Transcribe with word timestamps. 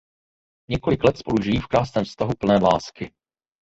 Několik 0.69 1.03
let 1.03 1.17
spolu 1.17 1.41
žijí 1.43 1.59
v 1.59 1.67
krásném 1.67 2.05
vztahu 2.05 2.31
plném 2.39 2.61
lásky. 2.63 3.11